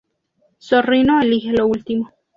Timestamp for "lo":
1.53-1.67